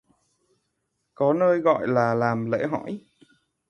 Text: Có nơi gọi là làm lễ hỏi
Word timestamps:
Có 1.13 1.33
nơi 1.33 1.59
gọi 1.59 1.87
là 1.87 2.13
làm 2.13 2.51
lễ 2.51 2.67
hỏi 2.71 3.01